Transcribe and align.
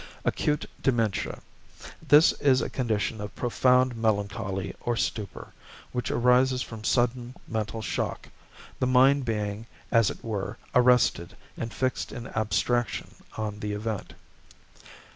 =Acute 0.25 0.67
Dementia.= 0.81 1.43
This 2.01 2.31
is 2.41 2.59
a 2.63 2.71
condition 2.71 3.21
of 3.21 3.35
profound 3.35 3.95
melancholy 3.95 4.73
or 4.81 4.97
stupor, 4.97 5.53
which 5.91 6.09
arises 6.09 6.63
from 6.63 6.83
sudden 6.83 7.35
mental 7.47 7.83
shock, 7.83 8.29
the 8.79 8.87
mind 8.87 9.25
being, 9.25 9.67
as 9.91 10.09
it 10.09 10.23
were, 10.23 10.57
arrested 10.73 11.37
and 11.55 11.71
fixed 11.71 12.11
in 12.11 12.25
abstraction 12.29 13.13
on 13.37 13.59
the 13.59 13.73
event. 13.73 14.13